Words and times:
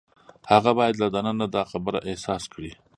هغه 0.51 0.71
باید 0.77 0.95
له 1.01 1.07
دننه 1.15 1.45
دا 1.55 1.63
خبره 1.71 1.99
احساس 2.09 2.43
کړي. 2.53 2.71